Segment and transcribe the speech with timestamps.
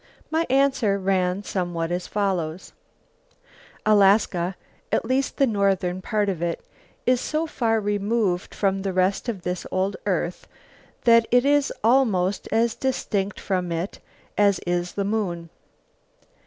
[0.31, 2.73] My answer ran somewhat as follows:
[3.85, 4.55] Alaska,
[4.91, 6.65] at least the northern part of it,
[7.05, 10.47] is so far removed from the rest of this old earth
[11.03, 13.99] that it is almost as distinct from it
[14.39, 15.51] as is the moon.